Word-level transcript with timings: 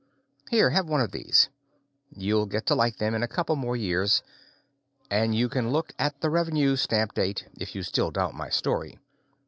Here, 0.49 0.71
have 0.71 0.89
one 0.89 1.01
of 1.01 1.11
these. 1.11 1.47
You'll 2.15 2.47
get 2.47 2.65
to 2.65 2.73
like 2.73 2.97
them 2.97 3.13
in 3.13 3.21
a 3.21 3.27
couple 3.27 3.55
more 3.55 3.77
years. 3.77 4.23
And 5.11 5.35
you 5.35 5.47
can 5.47 5.69
look 5.69 5.93
at 5.99 6.21
the 6.21 6.31
revenue 6.31 6.75
stamp 6.75 7.13
date, 7.13 7.45
if 7.55 7.75
you 7.75 7.83
still 7.83 8.09
doubt 8.09 8.33
my 8.33 8.49
story. 8.49 8.97